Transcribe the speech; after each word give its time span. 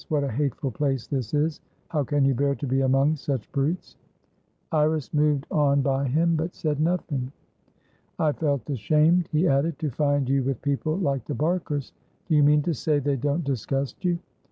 "What 0.09 0.23
a 0.23 0.31
hateful 0.31 0.71
place 0.71 1.05
this 1.05 1.31
is! 1.35 1.61
How 1.89 2.03
can 2.03 2.25
you 2.25 2.33
bear 2.33 2.55
to 2.55 2.65
be 2.65 2.81
among 2.81 3.17
such 3.17 3.51
brutes?" 3.51 3.97
Iris 4.71 5.13
moved 5.13 5.45
on 5.51 5.83
by 5.83 6.07
him, 6.07 6.35
but 6.35 6.55
said 6.55 6.79
nothing. 6.79 7.31
"I 8.17 8.31
felt 8.31 8.67
ashamed," 8.67 9.27
he 9.31 9.47
added, 9.47 9.77
"to 9.77 9.91
find 9.91 10.27
you 10.27 10.41
with 10.41 10.59
people 10.63 10.97
like 10.97 11.25
the 11.25 11.35
Barkers. 11.35 11.93
Do 12.27 12.35
you 12.35 12.41
mean 12.41 12.63
to 12.63 12.73
say 12.73 12.97
they 12.97 13.15
don't 13.15 13.43
disgust 13.43 14.03
you?" 14.03 14.17